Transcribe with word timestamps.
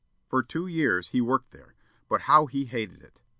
For 0.25 0.41
two 0.41 0.65
years 0.65 1.09
he 1.09 1.21
worked 1.21 1.51
there, 1.51 1.75
but 2.09 2.21
how 2.21 2.47
he 2.47 2.65
hated 2.65 3.03
it! 3.03 3.21